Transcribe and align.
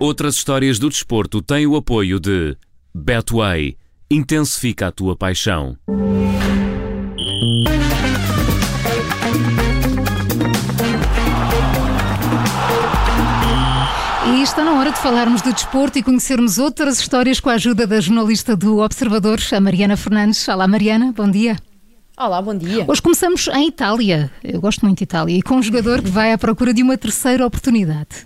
Outras 0.00 0.36
histórias 0.36 0.78
do 0.78 0.88
desporto 0.88 1.42
têm 1.42 1.66
o 1.66 1.74
apoio 1.74 2.20
de 2.20 2.56
Betway. 2.94 3.76
Intensifica 4.08 4.86
a 4.86 4.92
tua 4.92 5.16
paixão. 5.16 5.76
E 14.32 14.42
está 14.42 14.64
na 14.64 14.78
hora 14.78 14.92
de 14.92 14.98
falarmos 14.98 15.42
do 15.42 15.52
desporto 15.52 15.98
e 15.98 16.02
conhecermos 16.04 16.58
outras 16.58 17.00
histórias 17.00 17.40
com 17.40 17.50
a 17.50 17.54
ajuda 17.54 17.84
da 17.84 18.00
jornalista 18.00 18.56
do 18.56 18.78
Observador, 18.78 19.40
a 19.50 19.60
Mariana 19.60 19.96
Fernandes. 19.96 20.46
Olá, 20.46 20.68
Mariana, 20.68 21.12
bom 21.12 21.28
dia. 21.28 21.56
Olá, 22.16 22.40
bom 22.40 22.54
dia. 22.54 22.84
Hoje 22.86 23.02
começamos 23.02 23.48
em 23.48 23.66
Itália. 23.66 24.30
Eu 24.44 24.60
gosto 24.60 24.84
muito 24.84 24.98
de 24.98 25.04
Itália 25.04 25.36
e 25.36 25.42
com 25.42 25.56
um 25.56 25.62
jogador 25.62 26.02
que 26.02 26.08
vai 26.08 26.32
à 26.32 26.38
procura 26.38 26.72
de 26.72 26.84
uma 26.84 26.96
terceira 26.96 27.44
oportunidade. 27.44 28.24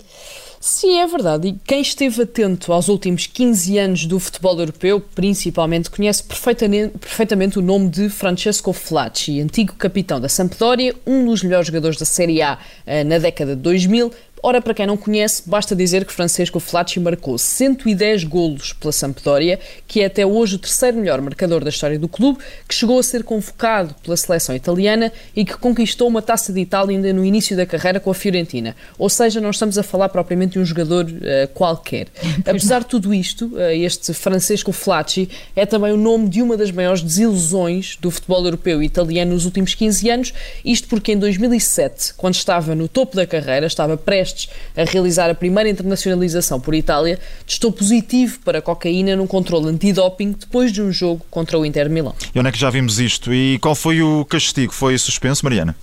Sim, 0.65 1.01
é 1.01 1.07
verdade. 1.09 1.49
E 1.49 1.53
quem 1.67 1.83
esteve 1.83 2.23
atento 2.23 2.73
aos 2.73 2.87
últimos 2.87 3.27
15 3.27 3.79
anos 3.79 4.07
do 4.07 4.21
futebol 4.21 4.57
europeu, 4.61 5.01
principalmente, 5.01 5.91
conhece 5.91 6.23
perfeitamente, 6.23 6.97
perfeitamente 6.99 7.59
o 7.59 7.63
nome 7.63 7.89
de 7.89 8.09
Francesco 8.09 8.73
Flacci, 8.73 9.41
antigo 9.41 9.75
capitão 9.75 10.21
da 10.21 10.29
Sampdoria, 10.29 10.95
um 11.05 11.27
dos 11.27 11.43
melhores 11.43 11.67
jogadores 11.67 11.99
da 11.99 12.05
Série 12.05 12.41
A 12.43 12.61
eh, 12.87 13.03
na 13.03 13.19
década 13.19 13.57
de 13.57 13.61
2000, 13.61 14.13
Ora, 14.45 14.61
para 14.61 14.75
quem 14.75 14.89
não 14.89 14.97
conhece, 14.97 15.45
basta 15.47 15.77
dizer 15.77 16.05
que 16.05 16.13
Francisco 16.13 16.59
Flacci 16.59 16.99
marcou 16.99 17.39
110 17.39 18.25
golos 18.25 18.73
pela 18.73 18.91
Sampdoria, 18.91 19.61
que 19.87 20.01
é 20.01 20.07
até 20.07 20.27
hoje 20.27 20.57
o 20.57 20.59
terceiro 20.59 20.97
melhor 20.97 21.21
marcador 21.21 21.63
da 21.63 21.71
história 21.71 21.97
do 21.97 22.09
clube, 22.09 22.41
que 22.67 22.75
chegou 22.75 22.99
a 22.99 23.03
ser 23.05 23.23
convocado 23.23 23.95
pela 24.03 24.17
seleção 24.17 24.57
italiana 24.57 25.13
e 25.37 25.45
que 25.45 25.57
conquistou 25.57 26.09
uma 26.09 26.21
taça 26.21 26.53
de 26.53 26.59
Itália 26.59 26.97
ainda 26.97 27.13
no 27.13 27.25
início 27.25 27.57
da 27.57 27.65
carreira 27.65 28.01
com 28.01 28.11
a 28.11 28.15
Fiorentina. 28.15 28.75
Ou 28.99 29.09
seja, 29.09 29.41
não 29.41 29.51
estamos 29.51 29.79
a 29.79 29.83
falar 29.85 30.09
propriamente 30.09 30.55
de 30.55 30.59
um 30.59 30.65
jogador 30.65 31.05
uh, 31.05 31.49
qualquer. 31.55 32.09
Apesar 32.45 32.81
de 32.81 32.87
tudo 32.87 33.15
isto, 33.15 33.47
uh, 33.55 33.61
este 33.71 34.13
Francisco 34.13 34.73
Flacci 34.73 35.29
é 35.55 35.65
também 35.65 35.93
o 35.93 35.97
nome 35.97 36.29
de 36.29 36.43
uma 36.43 36.57
das 36.57 36.73
maiores 36.73 37.01
desilusões 37.01 37.97
do 38.01 38.11
futebol 38.11 38.45
europeu 38.45 38.83
e 38.83 38.87
italiano 38.87 39.35
nos 39.35 39.45
últimos 39.45 39.77
15 39.77 40.11
anos, 40.11 40.35
isto 40.65 40.89
porque 40.89 41.13
em 41.13 41.17
2007, 41.17 42.15
quando 42.17 42.35
estava 42.35 42.75
no 42.75 42.89
topo 42.89 43.15
da 43.15 43.25
carreira, 43.25 43.67
estava 43.67 43.97
prestes 43.97 44.32
a 44.77 44.85
realizar 44.85 45.31
a 45.31 45.35
primeira 45.35 45.69
internacionalização 45.69 46.61
por 46.61 46.75
Itália, 46.75 47.19
testou 47.47 47.73
positivo 47.73 48.39
para 48.45 48.61
cocaína 48.63 49.17
num 49.17 49.27
controle 49.27 49.69
antidoping 49.69 50.33
depois 50.33 50.73
de 50.73 50.83
um 50.83 50.93
jogo 50.93 51.25
contra 51.31 51.59
o 51.59 51.65
Inter 51.65 51.89
Milão. 51.91 52.15
E 52.35 52.39
onde 52.39 52.49
é 52.49 52.53
que 52.53 52.59
já 52.59 52.71
vimos 52.71 52.99
isto? 53.01 53.33
E 53.33 53.59
qual 53.59 53.75
foi 53.75 54.03
o 54.03 54.25
castigo? 54.25 54.73
Foi 54.73 54.97
suspenso, 54.99 55.45
Mariana? 55.45 55.77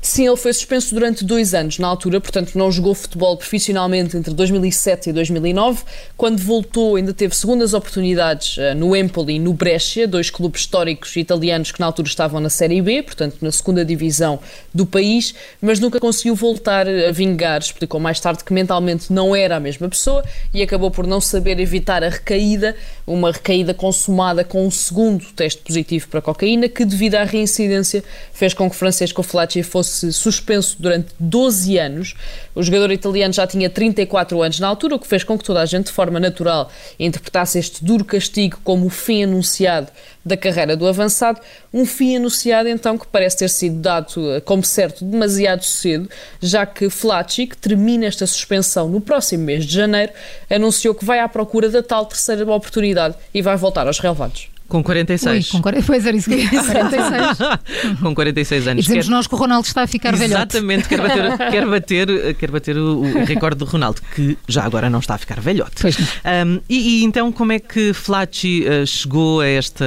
Sim, 0.00 0.26
ele 0.26 0.36
foi 0.36 0.52
suspenso 0.52 0.94
durante 0.94 1.24
dois 1.24 1.54
anos 1.54 1.78
na 1.78 1.88
altura, 1.88 2.20
portanto 2.20 2.56
não 2.56 2.70
jogou 2.70 2.94
futebol 2.94 3.36
profissionalmente 3.36 4.16
entre 4.16 4.32
2007 4.32 5.10
e 5.10 5.12
2009. 5.12 5.82
Quando 6.16 6.38
voltou, 6.40 6.96
ainda 6.96 7.12
teve 7.12 7.34
segundas 7.36 7.74
oportunidades 7.74 8.56
uh, 8.56 8.74
no 8.76 8.96
Empoli 8.96 9.34
e 9.34 9.38
no 9.38 9.52
Brescia, 9.52 10.06
dois 10.08 10.30
clubes 10.30 10.62
históricos 10.62 11.16
italianos 11.16 11.72
que 11.72 11.80
na 11.80 11.86
altura 11.86 12.08
estavam 12.08 12.40
na 12.40 12.50
Série 12.50 12.80
B, 12.80 13.02
portanto 13.02 13.36
na 13.40 13.52
segunda 13.52 13.84
divisão 13.84 14.40
do 14.74 14.86
país, 14.86 15.34
mas 15.60 15.78
nunca 15.80 16.00
conseguiu 16.00 16.34
voltar 16.34 16.86
a 16.88 17.12
vingar. 17.12 17.60
Explicou 17.60 18.00
mais 18.00 18.20
tarde 18.20 18.44
que 18.44 18.52
mentalmente 18.52 19.12
não 19.12 19.34
era 19.34 19.56
a 19.56 19.60
mesma 19.60 19.88
pessoa 19.88 20.24
e 20.52 20.62
acabou 20.62 20.90
por 20.90 21.06
não 21.06 21.20
saber 21.20 21.58
evitar 21.60 22.02
a 22.02 22.08
recaída, 22.08 22.76
uma 23.06 23.32
recaída 23.32 23.74
consumada 23.74 24.44
com 24.44 24.66
um 24.66 24.70
segundo 24.70 25.24
teste 25.36 25.62
positivo 25.62 26.08
para 26.08 26.20
cocaína, 26.20 26.68
que 26.68 26.84
devido 26.84 27.16
à 27.16 27.24
reincidência 27.24 28.02
fez 28.32 28.54
com 28.54 28.68
que 28.68 28.76
Francesco 28.76 29.22
Flacci 29.22 29.59
fosse 29.62 30.12
suspenso 30.12 30.76
durante 30.78 31.08
12 31.18 31.78
anos. 31.78 32.14
O 32.54 32.62
jogador 32.62 32.90
italiano 32.92 33.32
já 33.32 33.46
tinha 33.46 33.68
34 33.70 34.42
anos 34.42 34.60
na 34.60 34.68
altura, 34.68 34.96
o 34.96 34.98
que 34.98 35.06
fez 35.06 35.24
com 35.24 35.38
que 35.38 35.44
toda 35.44 35.60
a 35.60 35.66
gente, 35.66 35.86
de 35.86 35.92
forma 35.92 36.20
natural, 36.20 36.70
interpretasse 36.98 37.58
este 37.58 37.84
duro 37.84 38.04
castigo 38.04 38.58
como 38.62 38.86
o 38.86 38.90
fim 38.90 39.24
anunciado 39.24 39.88
da 40.24 40.36
carreira 40.36 40.76
do 40.76 40.86
avançado. 40.86 41.40
Um 41.72 41.86
fim 41.86 42.16
anunciado, 42.16 42.68
então, 42.68 42.98
que 42.98 43.06
parece 43.06 43.38
ter 43.38 43.48
sido 43.48 43.80
dado 43.80 44.32
eh, 44.32 44.40
como 44.40 44.64
certo 44.64 45.04
demasiado 45.04 45.64
cedo, 45.64 46.08
já 46.40 46.66
que 46.66 46.90
Flacci, 46.90 47.46
que 47.46 47.56
termina 47.56 48.06
esta 48.06 48.26
suspensão 48.26 48.88
no 48.88 49.00
próximo 49.00 49.44
mês 49.44 49.64
de 49.64 49.74
janeiro, 49.74 50.12
anunciou 50.48 50.94
que 50.94 51.04
vai 51.04 51.20
à 51.20 51.28
procura 51.28 51.68
da 51.68 51.82
tal 51.82 52.04
terceira 52.06 52.44
oportunidade 52.44 53.14
e 53.32 53.40
vai 53.40 53.56
voltar 53.56 53.86
aos 53.86 53.98
relevados. 53.98 54.48
Com 54.70 54.84
46. 54.84 55.52
Ui, 55.52 55.60
com, 55.60 55.82
pois 55.84 56.06
era 56.06 56.16
isso 56.16 56.30
que 56.30 56.36
eu 56.36 56.38
ia 56.38 56.48
46. 56.48 57.98
com 58.00 58.14
46 58.14 58.68
anos. 58.68 58.78
E 58.78 58.86
dizemos 58.86 59.06
quer... 59.06 59.10
nós 59.10 59.26
que 59.26 59.34
o 59.34 59.36
Ronaldo 59.36 59.66
está 59.66 59.82
a 59.82 59.86
ficar 59.88 60.14
velhote. 60.14 60.56
Exatamente, 60.56 60.88
quer 60.88 61.00
bater, 61.00 61.50
quer 61.50 61.66
bater, 61.66 62.34
quer 62.36 62.50
bater 62.52 62.76
o, 62.78 63.00
o, 63.00 63.24
recorde 63.24 63.58
do 63.58 63.64
Ronaldo, 63.64 64.00
que 64.14 64.38
já 64.46 64.64
agora 64.64 64.88
não 64.88 65.00
está 65.00 65.16
a 65.16 65.18
ficar 65.18 65.40
velhote. 65.40 65.84
Um, 65.86 66.60
e, 66.68 67.00
e, 67.00 67.04
então 67.04 67.32
como 67.32 67.50
é 67.50 67.58
que 67.58 67.92
Flacci 67.92 68.64
uh, 68.64 68.86
chegou 68.86 69.40
a 69.40 69.46
esta 69.48 69.84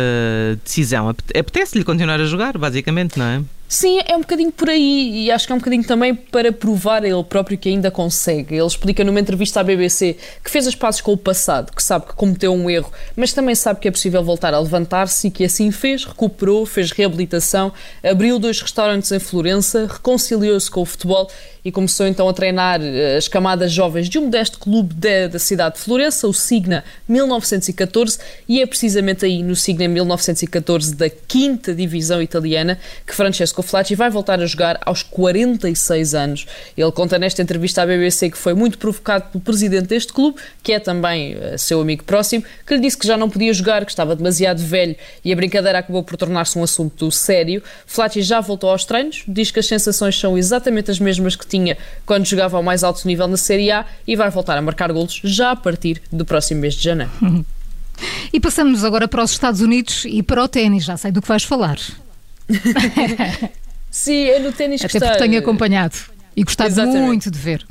decisão? 0.64 1.10
Apetece-lhe 1.10 1.86
continuar 1.86 2.20
a 2.20 2.26
jogar, 2.26 2.58
basicamente, 2.58 3.18
não 3.18 3.26
é? 3.26 3.42
Sim, 3.74 4.02
é 4.06 4.16
um 4.16 4.20
bocadinho 4.20 4.52
por 4.52 4.70
aí 4.70 5.26
e 5.26 5.32
acho 5.32 5.48
que 5.48 5.52
é 5.52 5.56
um 5.56 5.58
bocadinho 5.58 5.84
também 5.84 6.14
para 6.14 6.52
provar 6.52 7.04
a 7.04 7.08
ele 7.08 7.24
próprio 7.24 7.58
que 7.58 7.70
ainda 7.70 7.90
consegue. 7.90 8.54
Ele 8.54 8.68
explica 8.68 9.04
numa 9.04 9.20
entrevista 9.20 9.62
à 9.62 9.64
BBC 9.64 10.16
que 10.44 10.52
fez 10.52 10.68
as 10.68 10.76
pazes 10.76 11.02
com 11.02 11.12
o 11.12 11.18
passado, 11.18 11.74
que 11.76 11.82
sabe 11.82 12.06
que 12.06 12.14
cometeu 12.14 12.54
um 12.54 12.70
erro, 12.70 12.94
mas 13.16 13.34
também 13.34 13.56
sabe 13.56 13.80
que 13.80 13.88
é 13.88 13.92
possível 13.92 14.24
voltar 14.24 14.54
a 14.54 14.60
levantar-se 14.60 15.28
e 15.28 15.32
que 15.32 15.44
assim 15.44 15.72
fez, 15.72 16.06
recuperou, 16.06 16.68
fez 16.68 16.92
reabilitação, 16.92 17.74
abriu 18.04 18.38
dois 18.38 18.62
restaurantes 18.62 19.12
em 19.12 19.18
Florença, 19.18 19.88
reconciliou-se 19.92 20.70
com 20.70 20.82
o 20.82 20.86
futebol 20.86 21.28
e 21.66 21.72
começou 21.72 22.06
então 22.06 22.28
a 22.28 22.34
treinar 22.34 22.82
eh, 22.82 23.16
as 23.16 23.28
camadas 23.28 23.72
jovens 23.72 24.10
de 24.10 24.20
um 24.20 24.24
modesto 24.24 24.60
clube 24.60 24.94
de, 24.94 25.30
da 25.30 25.40
cidade 25.40 25.76
de 25.76 25.82
Florença, 25.82 26.28
o 26.28 26.34
Signa 26.34 26.84
1914, 27.08 28.20
e 28.48 28.62
é 28.62 28.66
precisamente 28.66 29.26
aí 29.26 29.42
no 29.42 29.56
Signa 29.56 29.88
1914 29.88 30.94
da 30.94 31.10
quinta 31.10 31.74
divisão 31.74 32.22
italiana 32.22 32.78
que 33.08 33.16
Francesco 33.16 33.63
Flacci 33.64 33.96
vai 33.96 34.10
voltar 34.10 34.40
a 34.40 34.46
jogar 34.46 34.80
aos 34.86 35.02
46 35.02 36.14
anos. 36.14 36.46
Ele 36.78 36.92
conta 36.92 37.18
nesta 37.18 37.42
entrevista 37.42 37.82
à 37.82 37.86
BBC 37.86 38.30
que 38.30 38.38
foi 38.38 38.54
muito 38.54 38.78
provocado 38.78 39.30
pelo 39.32 39.44
presidente 39.44 39.88
deste 39.88 40.14
clube, 40.14 40.38
que 40.62 40.74
é 40.74 40.80
também 40.80 41.36
uh, 41.36 41.58
seu 41.58 41.82
amigo 41.82 42.04
próximo, 42.04 42.44
que 42.66 42.76
lhe 42.76 42.82
disse 42.82 42.98
que 42.98 43.08
já 43.08 43.18
não 43.18 43.30
podia 43.30 43.54
jogar, 43.54 43.86
que 43.86 43.92
estava 43.92 44.16
demasiado 44.16 44.60
velho 44.60 44.96
e 45.24 45.34
a 45.34 45.36
brincadeira 45.36 45.80
acabou 45.80 46.04
por 46.04 46.18
tornar-se 46.18 46.58
um 46.58 46.64
assunto 46.64 47.12
sério. 47.12 47.64
Flacci 47.86 48.22
já 48.22 48.40
voltou 48.42 48.70
aos 48.70 48.86
treinos, 48.86 49.24
diz 49.28 49.52
que 49.52 49.60
as 49.60 49.68
sensações 49.68 50.20
são 50.20 50.38
exatamente 50.38 50.92
as 50.92 51.00
mesmas 51.00 51.36
que 51.36 51.48
tinha 51.48 51.78
quando 52.06 52.26
jogava 52.26 52.58
ao 52.58 52.64
mais 52.64 52.84
alto 52.84 53.08
nível 53.08 53.28
na 53.28 53.38
Série 53.38 53.72
A 53.72 53.86
e 54.08 54.16
vai 54.16 54.30
voltar 54.30 54.58
a 54.58 54.62
marcar 54.62 54.92
golos 54.92 55.20
já 55.24 55.52
a 55.52 55.56
partir 55.56 56.02
do 56.12 56.26
próximo 56.26 56.62
mês 56.62 56.76
de 56.76 56.84
janeiro. 56.84 57.12
E 58.32 58.40
passamos 58.40 58.84
agora 58.84 59.08
para 59.08 59.24
os 59.24 59.32
Estados 59.32 59.62
Unidos 59.62 60.04
e 60.06 60.24
para 60.24 60.44
o 60.44 60.48
ténis, 60.48 60.84
já 60.84 60.98
sei 60.98 61.12
do 61.12 61.22
que 61.22 61.28
vais 61.28 61.44
falar. 61.44 61.78
Sim, 63.92 64.26
é 64.26 64.40
no 64.40 64.52
ténis 64.52 64.82
que 64.82 64.88
Até 64.88 64.98
está... 64.98 65.10
porque 65.10 65.24
tenho 65.24 65.40
acompanhado 65.40 65.96
e 66.36 66.44
gostado 66.44 66.70
Exatamente. 66.70 67.06
muito 67.06 67.30
de 67.30 67.38
ver. 67.38 67.66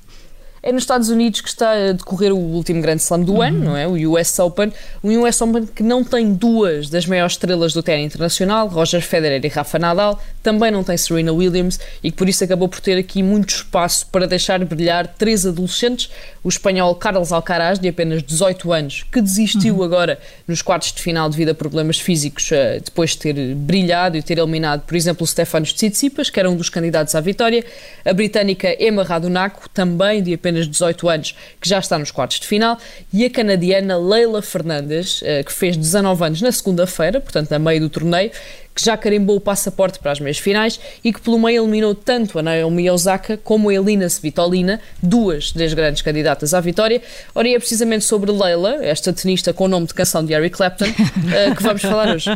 É 0.64 0.70
nos 0.70 0.84
Estados 0.84 1.08
Unidos 1.08 1.40
que 1.40 1.48
está 1.48 1.72
a 1.72 1.92
decorrer 1.92 2.32
o 2.32 2.38
último 2.38 2.80
grande 2.80 3.02
slam 3.02 3.24
do 3.24 3.32
uhum. 3.32 3.42
ano, 3.42 3.64
não 3.64 3.76
é? 3.76 3.88
O 3.88 4.12
US 4.12 4.38
Open. 4.38 4.72
Um 5.02 5.24
US 5.24 5.40
Open 5.40 5.66
que 5.66 5.82
não 5.82 6.04
tem 6.04 6.32
duas 6.32 6.88
das 6.88 7.04
maiores 7.04 7.32
estrelas 7.32 7.72
do 7.72 7.82
ténis 7.82 8.06
internacional, 8.06 8.68
Roger 8.68 9.02
Federer 9.02 9.44
e 9.44 9.48
Rafa 9.48 9.76
Nadal, 9.76 10.22
também 10.40 10.70
não 10.70 10.84
tem 10.84 10.96
Serena 10.96 11.32
Williams 11.32 11.80
e 12.00 12.12
que 12.12 12.16
por 12.16 12.28
isso 12.28 12.44
acabou 12.44 12.68
por 12.68 12.78
ter 12.78 12.96
aqui 12.96 13.24
muito 13.24 13.50
espaço 13.50 14.06
para 14.06 14.24
deixar 14.24 14.64
brilhar 14.64 15.08
três 15.08 15.44
adolescentes, 15.44 16.10
o 16.42 16.48
espanhol 16.48 16.94
Carlos 16.94 17.32
Alcaraz, 17.32 17.78
de 17.78 17.88
apenas 17.88 18.22
18 18.22 18.72
anos, 18.72 19.04
que 19.10 19.20
desistiu 19.20 19.76
uhum. 19.76 19.84
agora 19.84 20.18
nos 20.46 20.62
quartos 20.62 20.92
de 20.92 21.02
final 21.02 21.28
devido 21.28 21.50
a 21.50 21.54
problemas 21.54 21.98
físicos, 21.98 22.50
eh, 22.52 22.80
depois 22.84 23.10
de 23.10 23.18
ter 23.18 23.54
brilhado 23.54 24.16
e 24.16 24.22
ter 24.22 24.38
eliminado, 24.38 24.82
por 24.82 24.96
exemplo, 24.96 25.24
o 25.24 25.26
Stefanos 25.26 25.72
Tsitsipas, 25.72 26.30
que 26.30 26.38
era 26.38 26.48
um 26.48 26.56
dos 26.56 26.68
candidatos 26.68 27.14
à 27.14 27.20
vitória, 27.20 27.64
a 28.04 28.12
britânica 28.12 28.74
Emma 28.82 29.02
Radunaco, 29.02 29.68
também 29.68 30.22
de 30.22 30.34
apenas 30.34 30.52
apenas 30.52 30.68
18 30.68 31.08
anos, 31.08 31.34
que 31.60 31.68
já 31.68 31.78
está 31.78 31.98
nos 31.98 32.10
quartos 32.10 32.40
de 32.40 32.46
final, 32.46 32.78
e 33.12 33.24
a 33.24 33.30
canadiana 33.30 33.96
Leila 33.96 34.42
Fernandes, 34.42 35.22
eh, 35.24 35.42
que 35.42 35.52
fez 35.52 35.76
19 35.76 36.24
anos 36.24 36.42
na 36.42 36.52
segunda-feira, 36.52 37.20
portanto, 37.20 37.52
a 37.52 37.58
meio 37.58 37.80
do 37.80 37.88
torneio, 37.88 38.30
que 38.74 38.84
já 38.84 38.96
carimbou 38.96 39.36
o 39.36 39.40
passaporte 39.40 39.98
para 39.98 40.12
as 40.12 40.20
meias 40.20 40.38
finais 40.38 40.80
e 41.04 41.12
que 41.12 41.20
pelo 41.20 41.38
meio 41.38 41.62
eliminou 41.62 41.94
tanto 41.94 42.38
a 42.38 42.42
Naomi 42.42 42.90
Osaka 42.90 43.36
como 43.36 43.68
a 43.68 43.74
Elina 43.74 44.08
Svitolina, 44.08 44.80
duas 45.02 45.52
das 45.52 45.74
grandes 45.74 46.02
candidatas 46.02 46.54
à 46.54 46.60
vitória. 46.60 47.00
Ora, 47.34 47.48
e 47.48 47.54
é 47.54 47.58
precisamente 47.58 48.04
sobre 48.04 48.30
Leila, 48.30 48.84
esta 48.84 49.12
tenista 49.12 49.52
com 49.52 49.64
o 49.64 49.68
nome 49.68 49.86
de 49.86 49.94
canção 49.94 50.24
de 50.24 50.32
Eric 50.32 50.56
Clapton, 50.56 50.86
eh, 51.32 51.54
que 51.54 51.62
vamos 51.62 51.82
falar 51.82 52.14
hoje. 52.14 52.30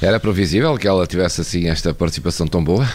Era 0.00 0.18
previsível 0.18 0.76
que 0.78 0.88
ela 0.88 1.06
tivesse 1.06 1.40
assim 1.40 1.68
esta 1.68 1.92
participação 1.92 2.46
tão 2.46 2.62
boa? 2.62 2.88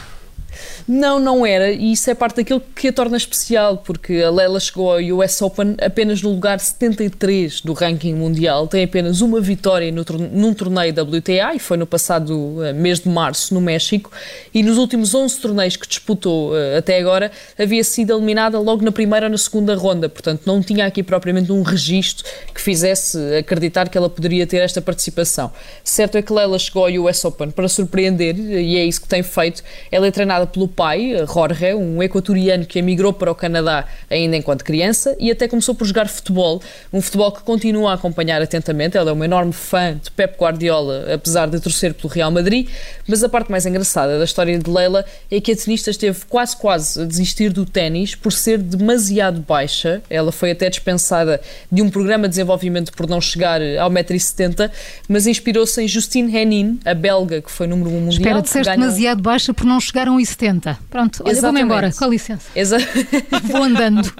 Não, 0.87 1.19
não 1.19 1.45
era, 1.45 1.71
e 1.71 1.91
isso 1.91 2.09
é 2.09 2.13
parte 2.13 2.37
daquilo 2.37 2.61
que 2.75 2.87
a 2.87 2.93
torna 2.93 3.17
especial, 3.17 3.77
porque 3.77 4.21
a 4.21 4.29
Lela 4.29 4.59
chegou 4.59 4.91
ao 4.91 4.99
US 4.99 5.41
Open 5.41 5.75
apenas 5.81 6.21
no 6.21 6.29
lugar 6.29 6.59
73 6.59 7.61
do 7.61 7.73
ranking 7.73 8.13
mundial, 8.13 8.67
tem 8.67 8.83
apenas 8.83 9.21
uma 9.21 9.41
vitória 9.41 9.91
no, 9.91 10.03
num 10.31 10.53
torneio 10.53 10.93
WTA, 10.93 11.55
e 11.55 11.59
foi 11.59 11.77
no 11.77 11.85
passado 11.85 12.63
eh, 12.63 12.73
mês 12.73 12.99
de 12.99 13.09
março, 13.09 13.53
no 13.53 13.61
México, 13.61 14.11
e 14.53 14.63
nos 14.63 14.77
últimos 14.77 15.13
11 15.13 15.39
torneios 15.39 15.75
que 15.75 15.87
disputou 15.87 16.51
uh, 16.51 16.77
até 16.77 16.97
agora, 16.99 17.31
havia 17.57 17.83
sido 17.83 18.13
eliminada 18.13 18.59
logo 18.59 18.83
na 18.83 18.91
primeira 18.91 19.25
ou 19.25 19.31
na 19.31 19.37
segunda 19.37 19.75
ronda, 19.75 20.07
portanto 20.07 20.43
não 20.45 20.61
tinha 20.61 20.85
aqui 20.85 21.03
propriamente 21.03 21.51
um 21.51 21.61
registro 21.61 22.25
que 22.53 22.61
fizesse 22.61 23.17
acreditar 23.37 23.89
que 23.89 23.97
ela 23.97 24.09
poderia 24.09 24.47
ter 24.47 24.57
esta 24.57 24.81
participação. 24.81 25.51
Certo 25.83 26.17
é 26.17 26.21
que 26.21 26.31
Lela 26.31 26.57
chegou 26.57 26.85
ao 26.85 26.91
US 27.05 27.23
Open 27.25 27.51
para 27.51 27.67
surpreender, 27.67 28.37
e 28.37 28.77
é 28.77 28.85
isso 28.85 29.01
que 29.01 29.07
tem 29.07 29.23
feito. 29.23 29.63
Ela 29.91 30.07
é 30.07 30.11
treinada 30.11 30.47
pelo 30.47 30.67
pai, 30.69 31.13
Jorge, 31.31 31.73
um 31.73 32.01
equatoriano 32.01 32.65
que 32.65 32.79
emigrou 32.79 33.11
para 33.11 33.31
o 33.31 33.35
Canadá 33.35 33.85
ainda 34.09 34.37
enquanto 34.37 34.63
criança 34.63 35.15
e 35.19 35.31
até 35.31 35.47
começou 35.47 35.75
por 35.75 35.85
jogar 35.85 36.07
futebol, 36.07 36.61
um 36.91 37.01
futebol 37.01 37.31
que 37.31 37.41
continua 37.41 37.91
a 37.91 37.93
acompanhar 37.95 38.41
atentamente. 38.41 38.97
Ela 38.97 39.09
é 39.09 39.13
uma 39.13 39.25
enorme 39.25 39.53
fã 39.53 39.99
de 40.01 40.11
Pep 40.11 40.37
Guardiola, 40.39 41.13
apesar 41.13 41.47
de 41.47 41.59
torcer 41.59 41.93
pelo 41.93 42.11
Real 42.11 42.31
Madrid. 42.31 42.69
Mas 43.07 43.23
a 43.23 43.29
parte 43.29 43.51
mais 43.51 43.65
engraçada 43.65 44.17
da 44.17 44.23
história 44.23 44.57
de 44.57 44.69
Leila 44.69 45.05
é 45.31 45.41
que 45.41 45.51
a 45.51 45.55
tenista 45.55 45.89
esteve 45.89 46.19
quase, 46.27 46.55
quase 46.55 47.01
a 47.01 47.05
desistir 47.05 47.51
do 47.51 47.65
ténis 47.65 48.15
por 48.15 48.31
ser 48.31 48.57
demasiado 48.57 49.41
baixa. 49.41 50.01
Ela 50.09 50.31
foi 50.31 50.51
até 50.51 50.69
dispensada 50.69 51.41
de 51.71 51.81
um 51.81 51.89
programa 51.89 52.23
de 52.23 52.29
desenvolvimento 52.29 52.91
por 52.93 53.07
não 53.07 53.19
chegar 53.19 53.61
ao 53.79 53.89
1,70m, 53.89 54.69
mas 55.07 55.27
inspirou-se 55.27 55.81
em 55.81 55.87
Justine 55.87 56.35
Henin, 56.35 56.79
a 56.85 56.93
belga 56.93 57.41
que 57.41 57.51
foi 57.51 57.67
número 57.67 57.89
1 57.89 57.93
um 57.93 58.01
mundial. 58.01 58.21
Espera, 58.21 58.41
disseste 58.41 58.65
ganhou... 58.65 58.81
demasiado 58.81 59.21
baixa 59.21 59.53
por 59.53 59.65
não 59.65 59.79
chegar 59.79 60.07
a 60.07 60.11
1,70m. 60.11 60.58
Pronto, 60.89 61.23
olha, 61.25 61.41
vou-me 61.41 61.61
embora, 61.61 61.91
com 61.91 62.05
licença. 62.07 62.49
Exa... 62.55 62.77
Vou 63.43 63.63
andando. 63.63 64.11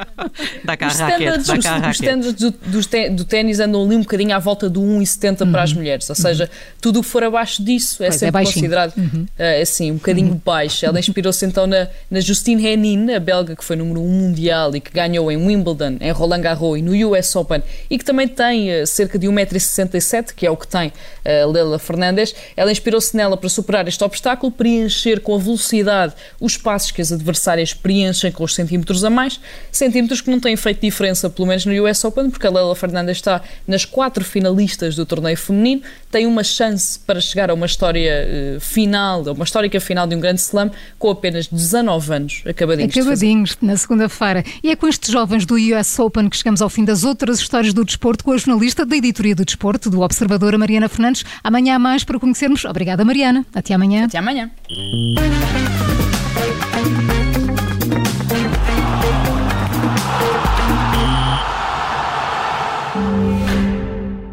Dá 0.64 0.78
cá 0.78 0.88
os 0.88 1.00
raquete, 1.00 1.48
dá 1.48 1.58
cá 1.60 1.90
os, 1.90 1.90
os 1.90 1.96
standards 1.96 2.34
do, 2.34 2.52
do, 2.52 3.16
do 3.16 3.26
ténis 3.26 3.60
andam 3.60 3.84
ali 3.84 3.96
um 3.96 4.02
bocadinho 4.02 4.36
à 4.36 4.40
volta 4.40 4.70
do 4.70 4.82
1,70 4.82 5.42
uhum. 5.42 5.52
para 5.52 5.64
as 5.64 5.74
mulheres, 5.74 6.10
ou 6.10 6.16
seja, 6.16 6.46
uhum. 6.46 6.76
tudo 6.82 7.00
o 7.00 7.04
que 7.04 7.10
for 7.10 7.24
abaixo 7.24 7.64
disso 7.64 8.04
é 8.04 8.08
pois 8.08 8.20
sempre 8.20 8.42
é 8.42 8.46
considerado 8.46 8.94
uhum. 8.98 9.26
uh, 9.38 9.62
assim, 9.62 9.92
um 9.92 9.96
bocadinho 9.96 10.32
uhum. 10.32 10.42
baixo. 10.44 10.86
Ela 10.86 11.00
inspirou-se 11.00 11.46
então 11.46 11.68
na, 11.68 11.88
na 12.10 12.20
Justine 12.20 12.66
Henin, 12.66 13.14
a 13.14 13.20
belga 13.20 13.56
que 13.56 13.64
foi 13.64 13.76
número 13.76 14.02
1 14.02 14.04
um 14.04 14.10
mundial 14.10 14.76
e 14.76 14.80
que 14.80 14.92
ganhou 14.92 15.32
em 15.32 15.38
Wimbledon, 15.38 15.98
em 16.00 16.12
Roland 16.12 16.42
Garros 16.42 16.80
e 16.80 16.82
no 16.82 16.94
US 17.10 17.36
Open 17.36 17.62
e 17.90 17.98
que 17.98 18.06
também 18.06 18.28
tem 18.28 18.82
uh, 18.82 18.88
cerca 18.88 19.18
de 19.18 19.28
1,67m, 19.28 20.34
que 20.36 20.46
é 20.46 20.52
o 20.52 20.58
que 20.58 20.68
tem 20.68 20.90
uh, 20.90 21.52
Lela 21.52 21.80
Fernandes. 21.80 22.34
Ela 22.56 22.72
inspirou-se 22.72 23.16
nela 23.16 23.38
para 23.38 23.50
superar 23.50 23.88
este 23.88 24.04
obstáculo, 24.04 24.52
preencher 24.52 25.20
com 25.22 25.36
a 25.36 25.40
velocidade 25.40 26.14
os 26.40 26.58
passos 26.58 26.92
que 26.92 27.02
as 27.02 27.12
adversárias 27.12 27.74
preenchem 27.74 28.32
com 28.32 28.44
os 28.44 28.56
centímetros 28.56 29.04
a 29.04 29.10
mais, 29.10 29.40
centímetros 29.72 30.22
que 30.22 30.30
não 30.30 30.40
têm 30.40 30.56
feito 30.56 30.82
diferença, 30.82 31.30
pelo 31.30 31.48
menos 31.48 31.66
no 31.66 31.74
US 31.86 32.04
Open, 32.04 32.30
porque 32.30 32.48
a 32.48 32.50
Lela 32.50 32.76
Fernandes 32.76 33.18
está 33.18 33.42
nas 33.68 33.86
quatro 33.86 34.24
finalistas 34.24 34.96
do 34.96 35.06
torneio 35.06 35.38
feminino, 35.38 35.82
tem 36.12 36.26
uma 36.26 36.44
chance 36.44 37.00
para 37.00 37.22
chegar 37.22 37.50
a 37.50 37.54
uma 37.54 37.66
história 37.66 38.58
uh, 38.58 38.60
final, 38.60 39.28
a 39.28 39.32
uma 39.32 39.44
histórica 39.44 39.80
final 39.80 40.08
de 40.08 40.16
um 40.16 40.20
grande 40.20 40.42
slam, 40.42 40.72
com 40.98 41.10
apenas 41.10 41.48
19 41.48 42.14
anos, 42.14 42.44
acabadinhos. 42.46 42.96
Acabadinhos, 42.96 43.58
na 43.62 43.78
segunda-feira. 43.78 44.44
E 44.64 44.72
é 44.72 44.76
com 44.76 44.88
estes 44.88 45.12
jovens 45.12 45.46
do 45.46 45.56
US 45.56 46.00
Open 46.00 46.30
que 46.30 46.38
chegamos 46.38 46.62
ao 46.62 46.70
fim 46.70 46.84
das 46.84 47.04
outras 47.04 47.40
histórias 47.40 47.74
do 47.74 47.86
desporto 47.86 48.24
com 48.24 48.32
a 48.32 48.38
jornalista 48.38 48.86
da 48.86 48.96
Editoria 48.96 49.36
do 49.36 49.46
Desporto, 49.46 49.90
do 49.90 50.02
Observador, 50.02 50.58
Mariana 50.58 50.90
Fernandes. 50.90 51.24
Amanhã 51.44 51.76
há 51.76 51.80
mais 51.80 52.04
para 52.04 52.20
conhecermos. 52.20 52.66
Obrigada, 52.66 53.04
Mariana. 53.06 53.46
Até 53.54 53.74
amanhã. 53.74 54.06
Até 54.06 54.18
amanhã. 54.18 54.50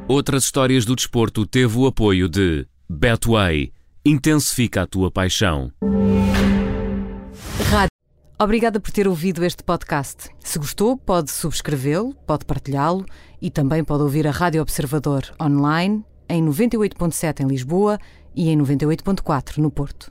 Outras 0.08 0.44
histórias 0.44 0.84
do 0.84 0.96
desporto 0.96 1.46
teve 1.46 1.76
o 1.76 1.86
apoio 1.86 2.28
de 2.28 2.66
Betway. 2.88 3.70
Intensifica 4.04 4.82
a 4.82 4.86
tua 4.86 5.10
paixão. 5.10 5.70
Rádio. 7.70 7.90
Obrigada 8.38 8.80
por 8.80 8.90
ter 8.90 9.06
ouvido 9.06 9.44
este 9.44 9.62
podcast. 9.62 10.30
Se 10.40 10.58
gostou, 10.58 10.96
pode 10.96 11.30
subscrevê-lo, 11.30 12.14
pode 12.26 12.44
partilhá-lo 12.44 13.04
e 13.42 13.50
também 13.50 13.84
pode 13.84 14.04
ouvir 14.04 14.26
a 14.26 14.30
Rádio 14.30 14.62
Observador 14.62 15.22
online 15.40 16.04
em 16.28 16.44
98.7 16.44 17.40
em 17.40 17.46
Lisboa 17.46 17.98
e 18.34 18.48
em 18.48 18.58
98.4 18.58 19.58
no 19.58 19.70
Porto. 19.70 20.10